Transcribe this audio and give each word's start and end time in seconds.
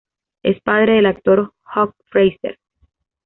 Es 0.41 0.59
padre 0.63 0.93
del 0.93 1.05
actor 1.05 1.53
Hugh 1.75 1.93
Fraser. 2.09 2.57